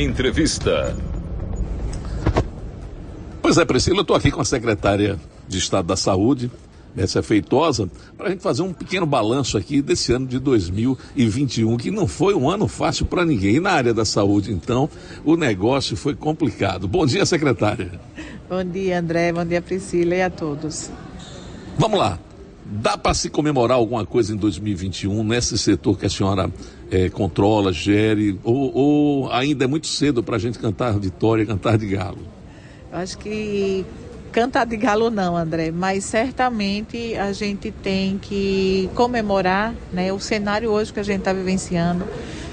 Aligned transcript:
Entrevista. 0.00 0.96
Pois 3.42 3.58
é, 3.58 3.64
Priscila, 3.66 3.98
eu 3.98 4.00
estou 4.00 4.16
aqui 4.16 4.30
com 4.30 4.40
a 4.40 4.44
secretária 4.46 5.20
de 5.46 5.58
Estado 5.58 5.88
da 5.88 5.96
Saúde, 5.96 6.50
Mércia 6.96 7.22
Feitosa, 7.22 7.86
para 8.16 8.28
a 8.28 8.30
gente 8.30 8.42
fazer 8.42 8.62
um 8.62 8.72
pequeno 8.72 9.04
balanço 9.04 9.58
aqui 9.58 9.82
desse 9.82 10.10
ano 10.10 10.26
de 10.26 10.38
2021, 10.38 11.76
que 11.76 11.90
não 11.90 12.06
foi 12.06 12.34
um 12.34 12.48
ano 12.48 12.66
fácil 12.66 13.04
para 13.04 13.26
ninguém. 13.26 13.56
E 13.56 13.60
na 13.60 13.72
área 13.72 13.92
da 13.92 14.06
saúde, 14.06 14.50
então, 14.50 14.88
o 15.22 15.36
negócio 15.36 15.94
foi 15.94 16.14
complicado. 16.14 16.88
Bom 16.88 17.04
dia, 17.04 17.26
secretária. 17.26 17.92
Bom 18.48 18.64
dia, 18.64 19.00
André. 19.00 19.34
Bom 19.34 19.44
dia, 19.44 19.60
Priscila 19.60 20.14
e 20.14 20.22
a 20.22 20.30
todos. 20.30 20.90
Vamos 21.78 21.98
lá. 21.98 22.18
Dá 22.72 22.96
para 22.96 23.12
se 23.14 23.28
comemorar 23.28 23.76
alguma 23.76 24.06
coisa 24.06 24.32
em 24.32 24.36
2021 24.36 25.24
nesse 25.24 25.58
setor 25.58 25.98
que 25.98 26.06
a 26.06 26.08
senhora 26.08 26.48
é, 26.88 27.08
controla, 27.08 27.72
gere, 27.72 28.38
ou, 28.44 28.72
ou 28.72 29.32
ainda 29.32 29.64
é 29.64 29.66
muito 29.66 29.88
cedo 29.88 30.22
para 30.22 30.36
a 30.36 30.38
gente 30.38 30.56
cantar 30.56 30.96
vitória, 30.96 31.44
cantar 31.44 31.76
de 31.76 31.88
galo? 31.88 32.20
Eu 32.92 32.98
acho 32.98 33.18
que 33.18 33.84
cantar 34.30 34.66
de 34.66 34.76
galo 34.76 35.10
não, 35.10 35.36
André, 35.36 35.72
mas 35.72 36.04
certamente 36.04 37.16
a 37.16 37.32
gente 37.32 37.72
tem 37.72 38.18
que 38.18 38.88
comemorar 38.94 39.74
né, 39.92 40.12
o 40.12 40.20
cenário 40.20 40.70
hoje 40.70 40.92
que 40.92 41.00
a 41.00 41.04
gente 41.04 41.18
está 41.18 41.32
vivenciando. 41.32 42.04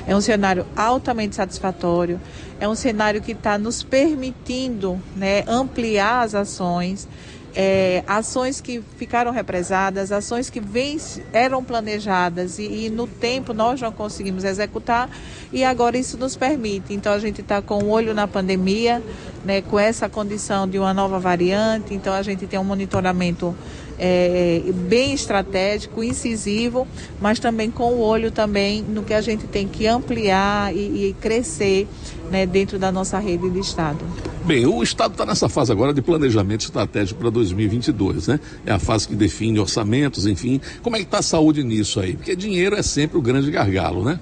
É 0.08 0.16
um 0.16 0.22
cenário 0.22 0.66
altamente 0.76 1.36
satisfatório, 1.36 2.20
é 2.60 2.68
um 2.68 2.74
cenário 2.74 3.22
que 3.22 3.34
está 3.34 3.60
nos 3.60 3.84
permitindo 3.84 4.99
né, 5.16 5.44
ampliar 5.48 6.24
as 6.24 6.34
ações 6.34 7.08
é, 7.56 8.04
ações 8.08 8.62
que 8.62 8.84
ficaram 8.98 9.32
represadas, 9.32 10.12
ações 10.12 10.50
que 10.50 10.60
vem, 10.60 10.98
eram 11.34 11.64
planejadas 11.64 12.60
e, 12.60 12.86
e, 12.86 12.90
no 12.90 13.08
tempo 13.08 13.54
nós 13.54 13.82
não 13.82 13.92
conseguimos 13.92 14.44
executar 14.44 15.10
e 15.52 15.64
agora 15.64 15.98
isso 15.98 16.18
nos 16.18 16.36
permite. 16.36 16.94
Então 16.94 17.12
a 17.12 17.20
gente 17.20 17.41
está 17.41 17.62
com 17.62 17.76
o 17.76 17.86
um 17.86 17.90
olho 17.90 18.14
na 18.14 18.28
pandemia, 18.28 19.02
né, 19.44 19.62
com 19.62 19.80
essa 19.80 20.08
condição 20.08 20.68
de 20.68 20.78
uma 20.78 20.94
nova 20.94 21.20
variante, 21.20 21.94
então 21.94 22.13
a 22.13 22.21
gente 22.21 22.46
tem 22.48 22.60
um 22.60 22.63
monitoramento 22.63 23.55
é, 23.99 24.62
bem 24.87 25.13
estratégico, 25.13 26.03
incisivo, 26.03 26.87
mas 27.20 27.40
também 27.40 27.71
com 27.71 27.93
o 27.93 27.99
olho 27.99 28.31
também 28.31 28.81
no 28.81 29.03
que 29.03 29.13
a 29.13 29.21
gente 29.21 29.48
tem 29.48 29.67
que 29.67 29.87
ampliar 29.87 30.76
e, 30.76 31.07
e 31.07 31.15
crescer 31.20 31.87
né, 32.29 32.45
dentro 32.45 32.77
da 32.77 32.91
nossa 32.91 33.18
rede 33.20 33.49
de 33.49 33.59
Estado. 33.59 33.99
Bem, 34.45 34.65
o 34.65 34.81
Estado 34.81 35.12
está 35.12 35.25
nessa 35.25 35.49
fase 35.49 35.71
agora 35.71 35.93
de 35.93 36.01
planejamento 36.01 36.62
estratégico 36.62 37.20
para 37.20 37.29
2022, 37.29 38.27
né? 38.27 38.40
É 38.65 38.71
a 38.71 38.79
fase 38.79 39.07
que 39.07 39.15
define 39.15 39.59
orçamentos, 39.59 40.25
enfim. 40.25 40.62
Como 40.81 40.95
é 40.95 40.99
que 40.99 41.05
está 41.05 41.20
a 41.20 41.23
saúde 41.23 41.63
nisso 41.63 41.99
aí? 41.99 42.15
Porque 42.15 42.35
dinheiro 42.35 42.75
é 42.75 42.81
sempre 42.81 43.18
o 43.18 43.21
grande 43.21 43.51
gargalo, 43.51 44.05
né? 44.05 44.20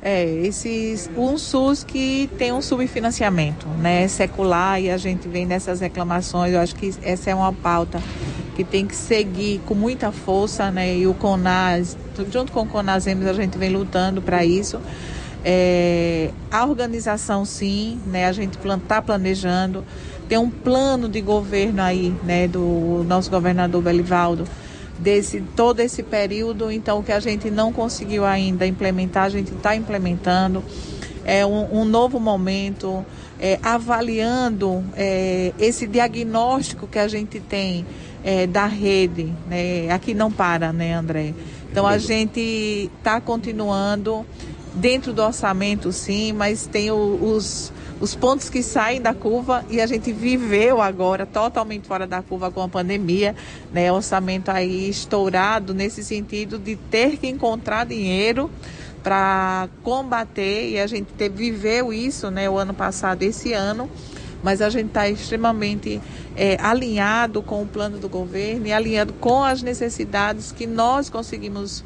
É, 0.00 0.24
esses, 0.46 1.10
um 1.16 1.36
SUS 1.36 1.82
que 1.82 2.30
tem 2.38 2.52
um 2.52 2.62
subfinanciamento, 2.62 3.66
né, 3.80 4.06
secular, 4.06 4.80
e 4.80 4.90
a 4.90 4.96
gente 4.96 5.26
vem 5.26 5.44
nessas 5.44 5.80
reclamações, 5.80 6.52
eu 6.52 6.60
acho 6.60 6.74
que 6.76 6.94
essa 7.02 7.30
é 7.30 7.34
uma 7.34 7.52
pauta 7.52 8.00
que 8.58 8.64
tem 8.64 8.84
que 8.84 8.96
seguir 8.96 9.60
com 9.66 9.74
muita 9.76 10.10
força, 10.10 10.68
né, 10.68 10.96
e 10.96 11.06
o 11.06 11.14
CONAS, 11.14 11.96
junto 12.28 12.50
com 12.50 12.62
o 12.62 12.66
CONASEMES, 12.66 13.28
a 13.28 13.32
gente 13.32 13.56
vem 13.56 13.70
lutando 13.70 14.20
para 14.20 14.44
isso. 14.44 14.80
É, 15.44 16.32
a 16.50 16.66
organização, 16.66 17.44
sim, 17.44 18.00
né, 18.04 18.26
a 18.26 18.32
gente 18.32 18.58
está 18.58 19.00
planejando, 19.00 19.84
tem 20.28 20.38
um 20.38 20.50
plano 20.50 21.08
de 21.08 21.20
governo 21.20 21.80
aí, 21.80 22.12
né, 22.24 22.48
do 22.48 23.04
nosso 23.06 23.30
governador 23.30 23.80
Belivaldo, 23.80 24.44
desse 24.98 25.40
todo 25.54 25.78
esse 25.78 26.02
período. 26.02 26.68
Então, 26.68 26.98
o 26.98 27.04
que 27.04 27.12
a 27.12 27.20
gente 27.20 27.52
não 27.52 27.72
conseguiu 27.72 28.26
ainda 28.26 28.66
implementar, 28.66 29.26
a 29.26 29.28
gente 29.28 29.54
está 29.54 29.76
implementando. 29.76 30.64
É 31.24 31.46
um, 31.46 31.82
um 31.82 31.84
novo 31.84 32.18
momento, 32.18 33.06
é, 33.38 33.60
avaliando 33.62 34.84
é, 34.96 35.52
esse 35.60 35.86
diagnóstico 35.86 36.88
que 36.88 36.98
a 36.98 37.06
gente 37.06 37.38
tem 37.38 37.86
é, 38.22 38.46
da 38.46 38.66
rede. 38.66 39.32
Né? 39.46 39.90
Aqui 39.90 40.14
não 40.14 40.30
para, 40.30 40.72
né, 40.72 40.94
André? 40.94 41.34
Então, 41.70 41.86
a 41.86 41.98
gente 41.98 42.90
está 42.98 43.20
continuando 43.20 44.24
dentro 44.74 45.12
do 45.12 45.22
orçamento, 45.22 45.92
sim, 45.92 46.32
mas 46.32 46.66
tem 46.66 46.90
o, 46.90 47.18
os 47.22 47.72
os 48.00 48.14
pontos 48.14 48.48
que 48.48 48.62
saem 48.62 49.00
da 49.00 49.12
curva 49.12 49.64
e 49.68 49.80
a 49.80 49.86
gente 49.86 50.12
viveu 50.12 50.80
agora 50.80 51.26
totalmente 51.26 51.86
fora 51.86 52.06
da 52.06 52.22
curva 52.22 52.50
com 52.50 52.62
a 52.62 52.68
pandemia, 52.68 53.34
né? 53.72 53.90
Orçamento 53.90 54.50
aí 54.50 54.88
estourado 54.88 55.74
nesse 55.74 56.04
sentido 56.04 56.58
de 56.58 56.76
ter 56.76 57.16
que 57.16 57.26
encontrar 57.26 57.84
dinheiro 57.86 58.50
para 59.02 59.68
combater 59.82 60.70
e 60.70 60.78
a 60.78 60.86
gente 60.86 61.12
te, 61.12 61.28
viveu 61.28 61.92
isso, 61.92 62.30
né? 62.30 62.48
O 62.48 62.56
ano 62.56 62.72
passado, 62.72 63.22
esse 63.22 63.52
ano, 63.52 63.90
mas 64.42 64.62
a 64.62 64.70
gente 64.70 64.86
está 64.86 65.08
extremamente 65.08 66.00
é, 66.36 66.56
alinhado 66.60 67.42
com 67.42 67.62
o 67.62 67.66
plano 67.66 67.98
do 67.98 68.08
governo 68.08 68.66
e 68.66 68.72
alinhado 68.72 69.12
com 69.14 69.42
as 69.42 69.62
necessidades 69.62 70.52
que 70.52 70.66
nós 70.66 71.10
conseguimos 71.10 71.84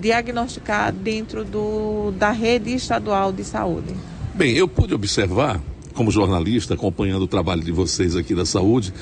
diagnosticar 0.00 0.92
dentro 0.92 1.44
do, 1.44 2.12
da 2.12 2.30
rede 2.30 2.74
estadual 2.74 3.32
de 3.32 3.44
saúde. 3.44 3.94
Bem, 4.34 4.56
eu 4.56 4.66
pude 4.66 4.94
observar, 4.94 5.60
como 5.94 6.10
jornalista, 6.10 6.74
acompanhando 6.74 7.22
o 7.22 7.28
trabalho 7.28 7.62
de 7.62 7.72
vocês 7.72 8.16
aqui 8.16 8.34
da 8.34 8.46
saúde, 8.46 8.92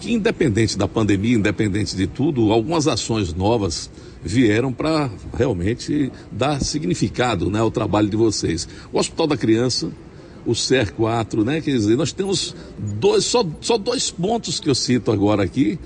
que 0.00 0.12
independente 0.12 0.76
da 0.76 0.88
pandemia, 0.88 1.36
independente 1.36 1.94
de 1.94 2.06
tudo, 2.06 2.52
algumas 2.52 2.88
ações 2.88 3.32
novas 3.32 3.90
vieram 4.22 4.72
para 4.72 5.10
realmente 5.36 6.10
dar 6.30 6.60
significado 6.60 7.50
né, 7.50 7.60
ao 7.60 7.70
trabalho 7.70 8.08
de 8.08 8.16
vocês. 8.16 8.68
O 8.92 8.98
Hospital 8.98 9.26
da 9.28 9.36
Criança, 9.36 9.90
o 10.46 10.54
SER 10.54 10.92
4, 10.92 11.44
né? 11.44 11.60
Quer 11.60 11.72
dizer, 11.72 11.96
nós 11.96 12.12
temos 12.12 12.54
dois, 12.78 13.24
só, 13.24 13.44
só 13.60 13.76
dois 13.76 14.10
pontos 14.10 14.60
que 14.60 14.68
eu 14.68 14.74
cito 14.74 15.10
agora 15.10 15.42
aqui, 15.42 15.78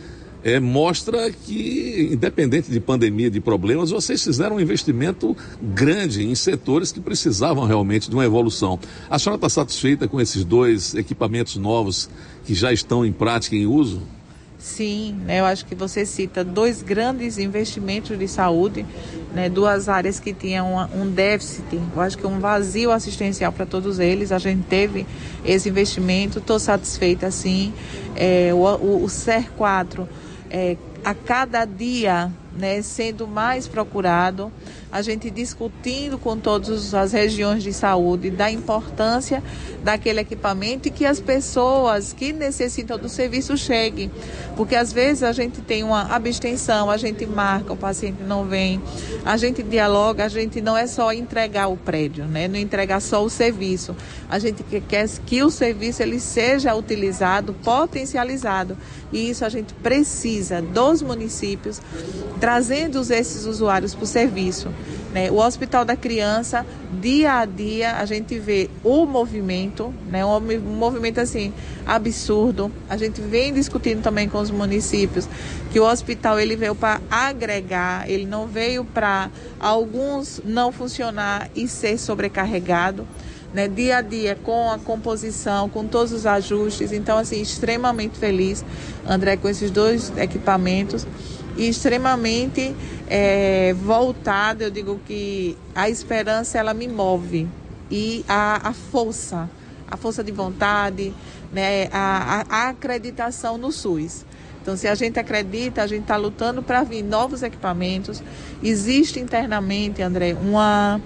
é, 0.45 0.61
mostra 0.61 1.31
que, 1.31 2.11
independente 2.13 2.71
de 2.71 2.79
pandemia, 2.79 3.31
de 3.31 3.41
problemas, 3.41 3.91
vocês 3.91 4.23
fizeram 4.23 4.57
um 4.57 4.61
investimento 4.61 5.35
grande 5.61 6.23
em 6.23 6.35
setores 6.35 6.93
que 6.93 7.01
precisavam 7.01 7.65
realmente 7.65 8.11
de 8.11 8.15
uma 8.15 8.27
evolução. 8.27 8.79
A 9.09 9.19
senhora 9.19 9.37
está 9.37 9.49
satisfeita 9.49 10.07
com 10.07 10.21
esses 10.21 10.45
dois 10.45 10.95
equipamentos 10.95 11.57
novos 11.57 12.11
que 12.45 12.55
já 12.55 12.71
estão 12.73 13.07
em 13.07 13.13
prática, 13.13 13.57
em 13.57 13.67
uso? 13.67 14.03
Sim, 14.65 15.21
né, 15.27 15.41
eu 15.41 15.45
acho 15.45 15.67
que 15.67 15.75
você 15.75 16.07
cita 16.07 16.43
dois 16.43 16.83
grandes 16.83 17.37
investimentos 17.37 18.19
de 18.19 18.27
saúde, 18.27 18.85
né, 19.35 19.51
duas 19.51 19.91
áreas 19.91 20.19
que 20.19 20.33
tinham 20.33 20.89
um 20.97 21.07
déficit, 21.07 21.79
eu 21.95 22.01
acho 22.01 22.17
que 22.17 22.27
um 22.27 22.41
vazio 22.41 22.91
assistencial 22.91 23.53
para 23.53 23.67
todos 23.67 23.99
eles. 23.99 24.33
A 24.33 24.39
gente 24.39 24.65
teve 24.65 25.07
esse 25.45 25.69
investimento, 25.69 26.39
estou 26.39 26.59
satisfeita 26.59 27.31
sim. 27.31 27.75
É, 28.17 28.55
o, 28.55 28.57
o, 28.57 29.05
o 29.05 29.09
SER 29.11 29.51
4 29.53 30.09
é, 30.51 30.79
a 31.05 31.13
cada 31.13 31.67
dia 31.67 32.33
né, 32.57 32.81
sendo 32.83 33.27
mais 33.27 33.67
procurado, 33.67 34.53
a 34.91 35.03
gente 35.03 35.29
discutindo 35.29 36.17
com 36.19 36.39
todas 36.39 36.95
as 36.95 37.13
regiões 37.13 37.63
de 37.63 37.73
saúde 37.73 38.31
da 38.31 38.51
importância 38.51 39.43
daquele 39.83 40.21
equipamento 40.21 40.87
e 40.87 40.91
que 40.91 41.05
as 41.05 41.19
pessoas 41.19 42.13
que 42.13 42.33
necessitam 42.33 42.97
do 42.97 43.09
serviço 43.09 43.57
cheguem. 43.57 44.11
Porque 44.57 44.77
às 44.77 44.93
vezes 44.93 45.25
a 45.25 45.33
gente 45.33 45.61
tem 45.61 45.83
uma 45.83 46.15
abstenção, 46.15 46.91
a 46.91 46.97
gente 46.97 47.27
marca, 47.27 47.73
o 47.73 47.77
paciente 47.77 48.23
não 48.23 48.45
vem, 48.45 48.81
a 49.25 49.37
gente 49.37 49.63
dialoga, 49.63 50.25
a 50.25 50.29
gente 50.29 50.61
não 50.61 50.77
é 50.77 50.87
só 50.87 51.13
entregar 51.13 51.67
o 51.67 51.77
prédio, 51.77 52.25
né? 52.25 52.47
não 52.47 52.59
entregar 52.59 53.01
só 53.01 53.25
o 53.25 53.29
serviço. 53.29 53.97
A 54.29 54.39
gente 54.39 54.63
quer 54.89 55.09
que 55.27 55.43
o 55.43 55.51
serviço 55.51 56.03
ele 56.03 56.21
seja 56.21 56.75
utilizado, 56.75 57.53
potencializado. 57.53 58.77
E 59.13 59.31
isso 59.31 59.45
a 59.45 59.49
gente 59.49 59.75
precisa 59.75 60.63
dos 60.63 61.03
municípios 61.03 61.81
trazendo 62.45 63.01
esses 63.01 63.47
usuários 63.47 63.95
para 63.95 64.05
o 64.05 64.07
serviço. 64.07 64.69
Né? 65.15 65.31
O 65.31 65.37
Hospital 65.37 65.83
da 65.83 65.97
Criança, 65.97 66.67
dia 67.01 67.39
a 67.39 67.47
dia, 67.47 67.93
a 67.93 68.05
gente 68.05 68.39
vê 68.39 68.69
o 68.83 69.07
movimento, 69.07 69.95
né? 70.11 70.27
um 70.27 70.61
movimento 70.61 71.21
assim 71.21 71.55
absurdo. 71.87 72.71
A 72.87 72.99
gente 72.99 73.23
vem 73.23 73.55
discutindo 73.55 74.03
também 74.03 74.29
com 74.29 74.39
os 74.39 74.51
municípios 74.51 75.27
que 75.73 75.81
o 75.81 75.91
hospital 75.91 76.39
ele 76.39 76.55
veio 76.55 76.75
para 76.75 77.01
agregar, 77.11 78.11
ele 78.11 78.27
não 78.27 78.47
veio 78.47 78.85
para 78.85 79.31
alguns 79.59 80.43
não 80.45 80.71
funcionar 80.71 81.49
e 81.57 81.67
ser 81.67 81.97
sobrecarregado. 81.99 83.09
Né, 83.55 83.69
dia 83.69 83.99
a 83.99 84.03
dia 84.03 84.37
com 84.43 84.69
a 84.69 84.81
composição, 84.81 85.69
com 85.69 85.87
todos 85.87 86.13
os 86.13 86.27
ajustes. 86.27 86.91
Então, 86.91 87.17
assim, 87.17 87.41
extremamente 87.41 88.19
feliz, 88.19 88.65
André, 89.09 89.37
com 89.37 89.49
esses 89.49 89.71
dois 89.71 90.13
equipamentos 90.19 91.07
e 91.57 91.69
extremamente 91.69 92.75
é, 93.09 93.75
voltada. 93.75 94.65
Eu 94.65 94.71
digo 94.71 95.01
que 95.07 95.57
a 95.75 95.89
esperança 95.89 96.59
ela 96.59 96.75
me 96.75 96.89
move 96.89 97.49
e 97.91 98.25
a, 98.29 98.69
a 98.69 98.73
força, 98.73 99.49
a 99.89 99.97
força 99.97 100.25
de 100.25 100.33
vontade, 100.33 101.15
né, 101.53 101.89
a, 101.93 102.45
a, 102.49 102.69
acreditação 102.71 103.57
no 103.57 103.71
SUS. 103.71 104.25
Então, 104.61 104.77
se 104.77 104.89
a 104.89 104.95
gente 104.95 105.19
acredita, 105.19 105.83
a 105.83 105.87
gente 105.87 106.03
está 106.03 106.17
lutando 106.17 106.63
para 106.63 106.83
vir 106.83 107.03
novos 107.03 107.43
equipamentos. 107.43 108.23
Existe 108.63 109.21
internamente, 109.21 110.01
André, 110.01 110.35
uma, 110.35 111.01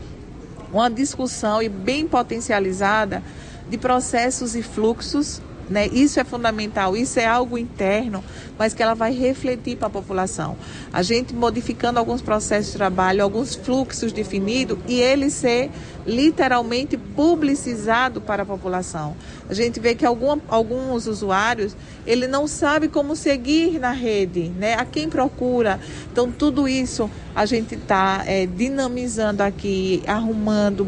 uma 0.72 0.88
discussão 0.88 1.60
e 1.60 1.68
bem 1.68 2.06
potencializada 2.06 3.22
de 3.68 3.76
processos 3.76 4.54
e 4.54 4.62
fluxos 4.62 5.42
né? 5.68 5.86
Isso 5.88 6.18
é 6.18 6.24
fundamental, 6.24 6.96
isso 6.96 7.18
é 7.20 7.26
algo 7.26 7.58
interno, 7.58 8.22
mas 8.58 8.74
que 8.74 8.82
ela 8.82 8.94
vai 8.94 9.12
refletir 9.12 9.76
para 9.76 9.88
a 9.88 9.90
população. 9.90 10.56
A 10.92 11.02
gente 11.02 11.34
modificando 11.34 11.98
alguns 11.98 12.22
processos 12.22 12.72
de 12.72 12.78
trabalho, 12.78 13.22
alguns 13.22 13.54
fluxos 13.54 14.12
definidos 14.12 14.78
e 14.86 15.00
ele 15.00 15.30
ser 15.30 15.70
literalmente 16.06 16.96
publicizado 16.96 18.20
para 18.20 18.42
a 18.42 18.46
população. 18.46 19.14
A 19.48 19.54
gente 19.54 19.78
vê 19.78 19.94
que 19.94 20.06
algum, 20.06 20.38
alguns 20.48 21.06
usuários, 21.06 21.76
ele 22.06 22.26
não 22.26 22.46
sabe 22.46 22.88
como 22.88 23.14
seguir 23.14 23.78
na 23.78 23.92
rede, 23.92 24.50
né? 24.58 24.74
A 24.74 24.84
quem 24.84 25.08
procura. 25.08 25.78
Então, 26.10 26.30
tudo 26.32 26.66
isso 26.66 27.10
a 27.34 27.44
gente 27.44 27.74
está 27.74 28.22
é, 28.26 28.46
dinamizando 28.46 29.42
aqui, 29.42 30.02
arrumando 30.06 30.86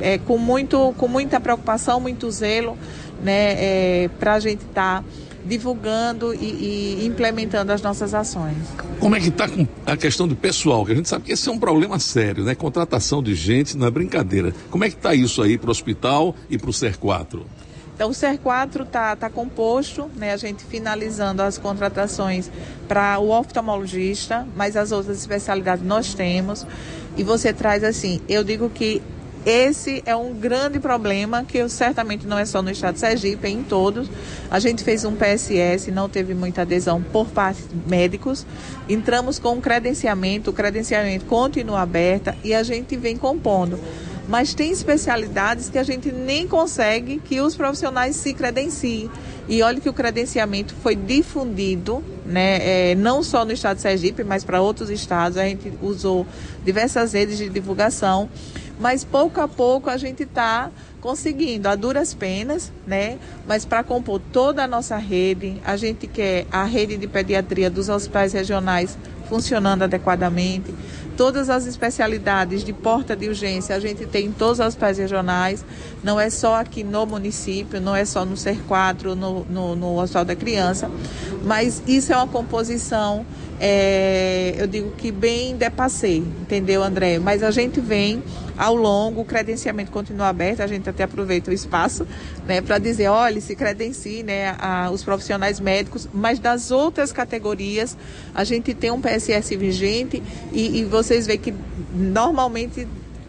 é, 0.00 0.18
com, 0.18 0.38
muito, 0.38 0.94
com 0.96 1.08
muita 1.08 1.38
preocupação, 1.38 2.00
muito 2.00 2.30
zelo 2.30 2.76
né, 3.22 3.54
é, 3.58 4.10
para 4.18 4.34
a 4.34 4.40
gente 4.40 4.64
estar 4.64 5.02
tá 5.02 5.04
divulgando 5.44 6.34
e, 6.34 6.98
e, 7.00 7.06
implementando 7.06 7.72
as 7.72 7.80
nossas 7.80 8.12
ações. 8.12 8.56
Como 9.00 9.16
é 9.16 9.20
que 9.20 9.28
está 9.28 9.48
a 9.86 9.96
questão 9.96 10.28
do 10.28 10.36
pessoal? 10.36 10.84
Que 10.84 10.92
a 10.92 10.94
gente 10.94 11.08
sabe 11.08 11.24
que 11.24 11.32
esse 11.32 11.48
é 11.48 11.52
um 11.52 11.58
problema 11.58 11.98
sério, 11.98 12.44
né? 12.44 12.54
Contratação 12.54 13.22
de 13.22 13.34
gente 13.34 13.76
não 13.76 13.86
é 13.86 13.90
brincadeira. 13.90 14.54
Como 14.70 14.84
é 14.84 14.90
que 14.90 14.96
está 14.96 15.14
isso 15.14 15.42
aí 15.42 15.56
para 15.56 15.68
o 15.68 15.70
hospital 15.70 16.34
e 16.50 16.58
para 16.58 16.68
o 16.68 16.72
SER4? 16.72 17.40
Então, 17.94 18.10
o 18.10 18.12
SER4 18.12 18.82
está 18.82 19.16
tá 19.16 19.28
composto, 19.28 20.08
né, 20.14 20.32
a 20.32 20.36
gente 20.36 20.62
finalizando 20.62 21.42
as 21.42 21.58
contratações 21.58 22.48
para 22.86 23.18
o 23.18 23.30
oftalmologista, 23.30 24.46
mas 24.54 24.76
as 24.76 24.92
outras 24.92 25.18
especialidades 25.18 25.84
nós 25.84 26.14
temos. 26.14 26.64
E 27.16 27.24
você 27.24 27.52
traz 27.52 27.82
assim, 27.82 28.20
eu 28.28 28.44
digo 28.44 28.70
que 28.70 29.02
esse 29.48 30.02
é 30.04 30.14
um 30.14 30.34
grande 30.34 30.78
problema 30.78 31.42
que 31.42 31.66
certamente 31.70 32.26
não 32.26 32.38
é 32.38 32.44
só 32.44 32.60
no 32.60 32.70
estado 32.70 32.94
de 32.94 33.00
Sergipe, 33.00 33.46
é 33.46 33.50
em 33.50 33.62
todos. 33.62 34.06
A 34.50 34.58
gente 34.58 34.84
fez 34.84 35.06
um 35.06 35.16
PSS, 35.16 35.90
não 35.90 36.06
teve 36.06 36.34
muita 36.34 36.62
adesão 36.62 37.02
por 37.02 37.28
parte 37.28 37.62
de 37.62 37.88
médicos. 37.88 38.44
Entramos 38.86 39.38
com 39.38 39.54
um 39.54 39.60
credenciamento, 39.60 40.50
o 40.50 40.52
credenciamento 40.52 41.24
continua 41.24 41.80
aberto 41.80 42.34
e 42.44 42.52
a 42.52 42.62
gente 42.62 42.94
vem 42.94 43.16
compondo. 43.16 43.80
Mas 44.28 44.52
tem 44.52 44.70
especialidades 44.70 45.70
que 45.70 45.78
a 45.78 45.82
gente 45.82 46.12
nem 46.12 46.46
consegue 46.46 47.18
que 47.18 47.40
os 47.40 47.56
profissionais 47.56 48.16
se 48.16 48.34
credenciem. 48.34 49.10
E 49.48 49.62
olha 49.62 49.80
que 49.80 49.88
o 49.88 49.94
credenciamento 49.94 50.74
foi 50.82 50.94
difundido, 50.94 52.04
né, 52.26 52.90
é, 52.90 52.94
não 52.94 53.22
só 53.22 53.46
no 53.46 53.52
estado 53.52 53.76
de 53.76 53.82
Sergipe, 53.82 54.22
mas 54.22 54.44
para 54.44 54.60
outros 54.60 54.90
estados. 54.90 55.38
A 55.38 55.44
gente 55.44 55.72
usou 55.80 56.26
diversas 56.62 57.14
redes 57.14 57.38
de 57.38 57.48
divulgação 57.48 58.28
mas 58.78 59.04
pouco 59.04 59.40
a 59.40 59.48
pouco 59.48 59.90
a 59.90 59.96
gente 59.96 60.22
está 60.22 60.70
conseguindo, 61.00 61.68
a 61.68 61.74
duras 61.74 62.12
penas, 62.12 62.72
né? 62.86 63.18
Mas 63.46 63.64
para 63.64 63.82
compor 63.84 64.20
toda 64.32 64.64
a 64.64 64.66
nossa 64.66 64.96
rede, 64.96 65.60
a 65.64 65.76
gente 65.76 66.06
quer 66.06 66.46
a 66.50 66.64
rede 66.64 66.96
de 66.96 67.06
pediatria 67.06 67.70
dos 67.70 67.88
hospitais 67.88 68.32
regionais 68.32 68.98
funcionando 69.28 69.82
adequadamente. 69.82 70.74
Todas 71.16 71.50
as 71.50 71.66
especialidades 71.66 72.62
de 72.62 72.72
porta 72.72 73.16
de 73.16 73.28
urgência 73.28 73.74
a 73.74 73.80
gente 73.80 74.06
tem 74.06 74.26
em 74.26 74.32
todos 74.32 74.60
os 74.60 74.66
hospitais 74.66 74.98
regionais, 74.98 75.64
não 76.02 76.18
é 76.18 76.30
só 76.30 76.54
aqui 76.54 76.84
no 76.84 77.04
município, 77.06 77.80
não 77.80 77.94
é 77.94 78.04
só 78.04 78.24
no 78.24 78.36
SER 78.36 78.58
4, 78.66 79.16
no, 79.16 79.44
no, 79.44 79.76
no 79.76 80.00
Hospital 80.00 80.24
da 80.24 80.36
Criança, 80.36 80.90
mas 81.44 81.82
isso 81.86 82.12
é 82.12 82.16
uma 82.16 82.28
composição 82.28 83.26
é, 83.60 84.54
eu 84.56 84.66
digo 84.66 84.92
que 84.92 85.10
bem 85.10 85.56
depassei, 85.56 86.18
entendeu, 86.18 86.82
André? 86.82 87.18
Mas 87.18 87.42
a 87.42 87.50
gente 87.50 87.80
vem 87.80 88.22
ao 88.58 88.74
longo, 88.74 89.20
o 89.20 89.24
credenciamento 89.24 89.92
continua 89.92 90.28
aberto, 90.28 90.60
a 90.60 90.66
gente 90.66 90.90
até 90.90 91.04
aproveita 91.04 91.50
o 91.50 91.54
espaço 91.54 92.06
né, 92.44 92.60
para 92.60 92.78
dizer, 92.78 93.08
olha, 93.08 93.40
se 93.40 93.54
credencie 93.54 94.24
né, 94.24 94.56
a, 94.58 94.90
os 94.90 95.04
profissionais 95.04 95.60
médicos, 95.60 96.08
mas 96.12 96.40
das 96.40 96.72
outras 96.72 97.12
categorias, 97.12 97.96
a 98.34 98.42
gente 98.42 98.74
tem 98.74 98.90
um 98.90 99.00
PSS 99.00 99.54
vigente 99.56 100.20
e, 100.52 100.80
e 100.80 100.84
vocês 100.84 101.24
veem 101.24 101.38
que 101.38 101.54
normalmente 101.94 102.86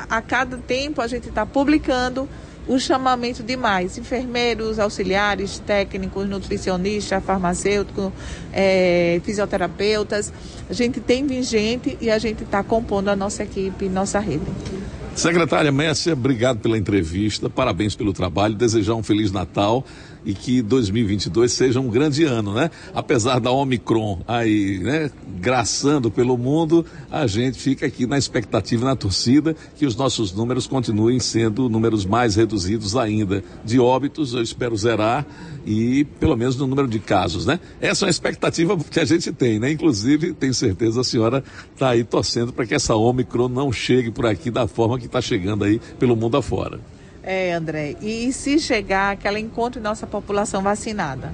a 0.09 0.21
cada 0.21 0.57
tempo 0.57 0.99
a 0.99 1.07
gente 1.07 1.29
está 1.29 1.45
publicando 1.45 2.27
o 2.67 2.79
chamamento 2.79 3.41
de 3.41 3.57
mais 3.57 3.97
enfermeiros, 3.97 4.77
auxiliares, 4.77 5.59
técnicos, 5.59 6.27
nutricionistas, 6.27 7.23
farmacêuticos, 7.23 8.11
é, 8.53 9.19
fisioterapeutas. 9.23 10.31
A 10.69 10.73
gente 10.73 10.99
tem 10.99 11.25
vigente 11.25 11.97
e 11.99 12.11
a 12.11 12.19
gente 12.19 12.43
está 12.43 12.63
compondo 12.63 13.09
a 13.09 13.15
nossa 13.15 13.43
equipe, 13.43 13.89
nossa 13.89 14.19
rede. 14.19 14.45
Secretária 15.19 15.69
Messia, 15.69 16.13
obrigado 16.13 16.59
pela 16.59 16.77
entrevista, 16.77 17.49
parabéns 17.49 17.93
pelo 17.93 18.13
trabalho, 18.13 18.55
desejar 18.55 18.95
um 18.95 19.03
Feliz 19.03 19.33
Natal 19.33 19.85
e 20.25 20.33
que 20.33 20.61
2022 20.61 21.51
seja 21.51 21.77
um 21.81 21.89
grande 21.89 22.23
ano, 22.23 22.53
né? 22.53 22.71
Apesar 22.95 23.37
da 23.41 23.51
Omicron 23.51 24.21
aí, 24.25 24.79
né, 24.79 25.11
graçando 25.39 26.11
pelo 26.11 26.37
mundo, 26.37 26.85
a 27.09 27.25
gente 27.27 27.57
fica 27.57 27.85
aqui 27.85 28.05
na 28.05 28.17
expectativa, 28.17 28.85
na 28.85 28.95
torcida, 28.95 29.55
que 29.75 29.85
os 29.85 29.95
nossos 29.95 30.33
números 30.33 30.67
continuem 30.67 31.19
sendo 31.19 31.69
números 31.69 32.05
mais 32.05 32.35
reduzidos 32.35 32.95
ainda. 32.95 33.43
De 33.63 33.79
óbitos, 33.79 34.33
eu 34.33 34.41
espero 34.41 34.75
zerar 34.75 35.25
e 35.65 36.03
pelo 36.19 36.35
menos 36.35 36.55
no 36.55 36.67
número 36.67 36.87
de 36.87 36.99
casos, 36.99 37.45
né? 37.45 37.59
Essa 37.79 38.05
é 38.05 38.07
uma 38.07 38.11
expectativa 38.11 38.77
que 38.77 38.99
a 38.99 39.05
gente 39.05 39.31
tem, 39.31 39.59
né? 39.59 39.71
Inclusive, 39.71 40.33
tenho 40.33 40.53
certeza 40.53 41.01
a 41.01 41.03
senhora 41.03 41.43
está 41.73 41.89
aí 41.89 42.03
torcendo 42.03 42.51
para 42.51 42.65
que 42.65 42.73
essa 42.73 42.95
Omicron 42.95 43.47
não 43.47 43.71
chegue 43.71 44.11
por 44.11 44.25
aqui 44.25 44.51
da 44.51 44.67
forma 44.67 44.99
que 44.99 45.05
está 45.05 45.21
chegando 45.21 45.63
aí 45.63 45.79
pelo 45.97 46.15
mundo 46.15 46.37
afora. 46.37 46.79
É, 47.23 47.53
André. 47.53 47.95
E 48.01 48.31
se 48.33 48.59
chegar, 48.59 49.15
que 49.17 49.27
ela 49.27 49.39
encontre 49.39 49.79
nossa 49.79 50.07
população 50.07 50.61
vacinada. 50.61 51.31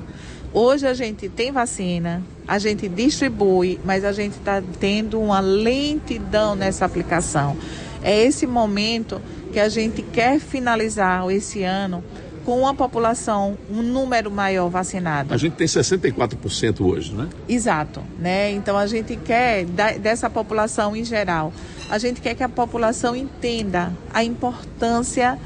Hoje 0.57 0.88
a 0.88 0.94
gente 0.94 1.28
tem 1.28 1.52
vacina, 1.52 2.24
a 2.48 2.57
gente 2.57 2.88
distribui, 2.88 3.78
mas 3.84 4.06
a 4.06 4.13
gente 4.13 4.38
está 4.38 4.63
tendo 4.80 5.19
uma 5.19 5.42
lentidão 5.42 6.56
nessa 6.56 6.86
aplicação. 6.86 7.57
É 8.02 8.24
esse 8.24 8.48
momento 8.48 9.22
que 9.52 9.60
a 9.60 9.68
gente 9.68 10.02
quer 10.02 10.40
finalizar 10.40 11.30
esse 11.30 11.62
ano 11.62 12.02
com 12.46 12.57
uma 12.62 12.74
população, 12.74 13.57
um 13.69 13.81
número 13.81 14.31
maior 14.31 14.69
vacinado. 14.69 15.34
A 15.34 15.38
gente 15.38 15.57
tem 15.57 15.68
64% 15.68 16.80
hoje, 16.80 17.13
né? 17.13 17.28
Exato, 17.50 18.01
né? 18.18 18.50
Então 18.51 18.78
a 18.78 18.88
gente 18.88 19.18
quer 19.18 19.66
dessa 19.66 20.30
população 20.30 20.96
em 20.96 21.04
geral, 21.04 21.51
a 21.90 21.98
gente 21.98 22.22
quer 22.22 22.34
que 22.34 22.44
a 22.44 22.50
população 22.50 23.13
entenda 23.13 23.92
a 24.13 24.24
importância 24.24 25.38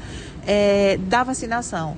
é, 0.46 1.00
da 1.08 1.24
vacinação 1.24 1.96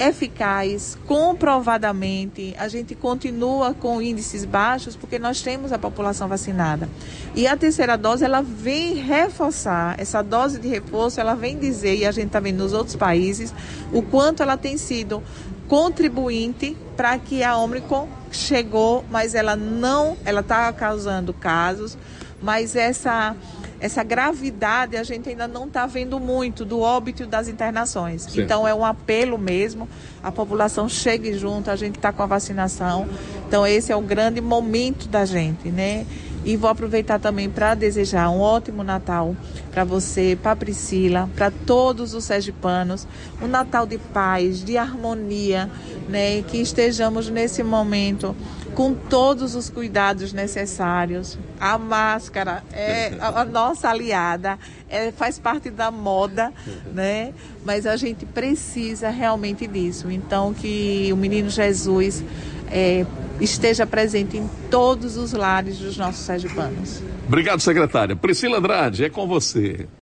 eficaz, 0.00 0.96
comprovadamente, 1.06 2.54
a 2.58 2.68
gente 2.68 2.94
continua 2.94 3.74
com 3.74 4.00
índices 4.00 4.46
baixos 4.46 4.96
porque 4.96 5.18
nós 5.18 5.42
temos 5.42 5.72
a 5.72 5.78
população 5.78 6.26
vacinada. 6.26 6.88
E 7.34 7.46
a 7.46 7.54
terceira 7.54 7.98
dose, 7.98 8.24
ela 8.24 8.40
vem 8.40 8.94
reforçar, 8.94 10.00
essa 10.00 10.22
dose 10.22 10.58
de 10.58 10.68
reforço, 10.68 11.20
ela 11.20 11.34
vem 11.34 11.58
dizer, 11.58 11.96
e 11.96 12.06
a 12.06 12.10
gente 12.10 12.30
vendo 12.40 12.62
nos 12.62 12.72
outros 12.72 12.96
países, 12.96 13.52
o 13.92 14.00
quanto 14.00 14.42
ela 14.42 14.56
tem 14.56 14.78
sido 14.78 15.22
contribuinte 15.68 16.74
para 16.96 17.18
que 17.18 17.44
a 17.44 17.56
Omicron 17.58 18.08
chegou, 18.32 19.04
mas 19.10 19.34
ela 19.34 19.54
não, 19.54 20.16
ela 20.24 20.40
está 20.40 20.72
causando 20.72 21.34
casos, 21.34 21.98
mas 22.40 22.74
essa 22.74 23.36
essa 23.80 24.02
gravidade 24.04 24.96
a 24.96 25.02
gente 25.02 25.28
ainda 25.28 25.48
não 25.48 25.66
está 25.66 25.86
vendo 25.86 26.20
muito 26.20 26.64
do 26.64 26.80
óbito 26.80 27.26
das 27.26 27.48
internações. 27.48 28.26
Então 28.36 28.68
é 28.68 28.74
um 28.74 28.84
apelo 28.84 29.38
mesmo, 29.38 29.88
a 30.22 30.30
população 30.30 30.88
chegue 30.88 31.32
junto, 31.32 31.70
a 31.70 31.76
gente 31.76 31.96
está 31.96 32.12
com 32.12 32.22
a 32.22 32.26
vacinação. 32.26 33.08
Então 33.48 33.66
esse 33.66 33.90
é 33.90 33.96
o 33.96 34.02
grande 34.02 34.40
momento 34.40 35.08
da 35.08 35.24
gente, 35.24 35.70
né? 35.70 36.06
E 36.42 36.56
vou 36.56 36.70
aproveitar 36.70 37.18
também 37.18 37.50
para 37.50 37.74
desejar 37.74 38.30
um 38.30 38.40
ótimo 38.40 38.82
Natal 38.82 39.36
para 39.70 39.84
você, 39.84 40.38
para 40.42 40.56
Priscila, 40.56 41.28
para 41.36 41.50
todos 41.50 42.14
os 42.14 42.24
sergipanos, 42.24 43.06
um 43.42 43.46
Natal 43.46 43.86
de 43.86 43.98
paz, 43.98 44.64
de 44.64 44.78
harmonia, 44.78 45.70
né? 46.08 46.42
Que 46.42 46.58
estejamos 46.58 47.28
nesse 47.28 47.62
momento 47.62 48.34
com 48.74 48.94
todos 48.94 49.54
os 49.54 49.68
cuidados 49.68 50.32
necessários. 50.32 51.38
A 51.58 51.76
máscara 51.76 52.62
é 52.72 53.12
a, 53.20 53.44
nossa 53.44 53.90
aliada, 53.90 54.58
é, 54.88 55.12
faz 55.12 55.38
parte 55.38 55.70
da 55.70 55.90
moda, 55.90 56.52
né? 56.92 57.32
Mas 57.64 57.86
a 57.86 57.96
gente 57.96 58.24
precisa 58.24 59.10
realmente 59.10 59.66
disso. 59.66 60.10
Então, 60.10 60.54
que 60.54 61.10
o 61.12 61.16
menino 61.16 61.50
Jesus 61.50 62.22
é, 62.70 63.04
esteja 63.40 63.86
presente 63.86 64.36
em 64.36 64.48
todos 64.70 65.16
os 65.16 65.32
lares 65.32 65.78
dos 65.78 65.96
nossos 65.96 66.24
sergipanos. 66.24 67.02
Obrigado, 67.26 67.60
secretária. 67.60 68.16
Priscila 68.16 68.58
Andrade, 68.58 69.04
é 69.04 69.10
com 69.10 69.26
você. 69.26 69.86